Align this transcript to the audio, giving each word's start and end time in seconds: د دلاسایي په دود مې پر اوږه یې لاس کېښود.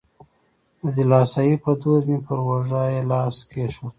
د 0.81 0.83
دلاسایي 0.97 1.55
په 1.63 1.71
دود 1.81 2.03
مې 2.09 2.19
پر 2.25 2.37
اوږه 2.45 2.83
یې 2.93 3.01
لاس 3.09 3.35
کېښود. 3.49 3.89